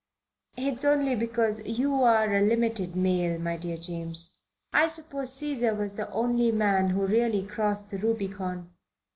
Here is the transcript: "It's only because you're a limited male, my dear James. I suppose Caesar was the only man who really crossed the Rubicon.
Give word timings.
"It's 0.57 0.83
only 0.83 1.13
because 1.13 1.59
you're 1.59 2.33
a 2.35 2.41
limited 2.43 2.95
male, 2.95 3.37
my 3.37 3.55
dear 3.55 3.77
James. 3.77 4.35
I 4.73 4.87
suppose 4.87 5.31
Caesar 5.35 5.75
was 5.75 5.95
the 5.95 6.09
only 6.09 6.51
man 6.51 6.89
who 6.89 7.05
really 7.05 7.43
crossed 7.45 7.91
the 7.91 7.99
Rubicon. 7.99 8.71